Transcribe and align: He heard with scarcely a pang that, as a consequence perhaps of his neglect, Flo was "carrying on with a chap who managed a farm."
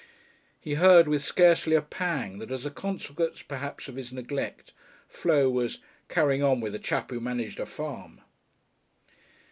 He 0.59 0.73
heard 0.81 1.07
with 1.07 1.21
scarcely 1.21 1.75
a 1.75 1.81
pang 1.83 2.39
that, 2.39 2.49
as 2.49 2.65
a 2.65 2.71
consequence 2.71 3.43
perhaps 3.43 3.87
of 3.87 3.97
his 3.97 4.11
neglect, 4.11 4.73
Flo 5.07 5.47
was 5.47 5.77
"carrying 6.09 6.41
on 6.41 6.59
with 6.59 6.73
a 6.73 6.79
chap 6.79 7.11
who 7.11 7.19
managed 7.21 7.59
a 7.59 7.67
farm." 7.67 8.19